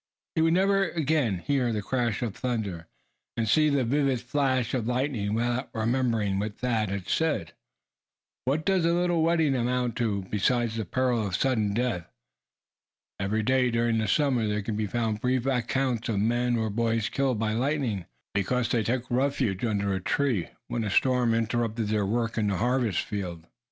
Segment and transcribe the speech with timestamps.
[0.33, 2.87] He would never again hear the crash of thunder,
[3.37, 7.39] and see the vivid flash of lightning without remembering what Thad had said.
[7.41, 10.71] And every boy should do the same; for what does a wetting amount to, beside
[10.71, 12.07] the peril of sudden death?
[13.19, 17.07] Every day during the summer there can be found brief accounts of men or boys
[17.07, 22.07] killed by lightning, because they took refuge under a tree, when a storm interrupted their
[22.07, 23.45] work in the harvest field.